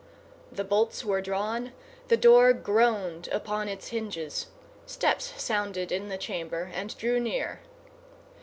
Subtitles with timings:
[0.51, 1.73] The bolts were drawn;
[2.07, 4.47] the door groaned upon its hinges.
[4.87, 7.59] Steps sounded in the chamber, and drew near.